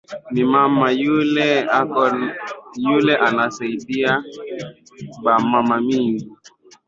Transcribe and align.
Ni 0.31 0.43
mama 0.53 0.87
ule 1.17 1.49
eko 1.79 2.05
na 3.37 3.45
saidia 3.55 4.13
ba 5.23 5.33
mama 5.51 5.77
mingi 5.87 6.27